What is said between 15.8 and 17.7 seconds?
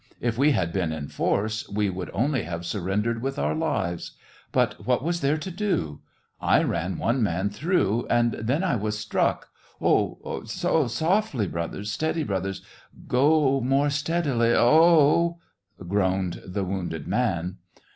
groaned the wounded man.